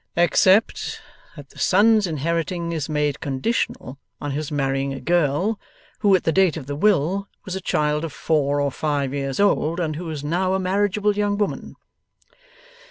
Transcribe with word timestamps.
'Except 0.15 0.99
that 1.35 1.49
the 1.51 1.59
son's 1.59 2.07
inheriting 2.07 2.71
is 2.71 2.89
made 2.89 3.19
conditional 3.19 3.99
on 4.19 4.31
his 4.31 4.51
marrying 4.51 4.91
a 4.93 4.99
girl, 4.99 5.59
who 5.99 6.15
at 6.15 6.23
the 6.23 6.31
date 6.31 6.57
of 6.57 6.65
the 6.65 6.75
will, 6.75 7.27
was 7.45 7.53
a 7.55 7.61
child 7.61 8.03
of 8.03 8.11
four 8.11 8.59
or 8.59 8.71
five 8.71 9.13
years 9.13 9.39
old, 9.39 9.79
and 9.79 9.95
who 9.97 10.09
is 10.09 10.23
now 10.23 10.55
a 10.55 10.59
marriageable 10.59 11.15
young 11.15 11.37
woman. 11.37 11.75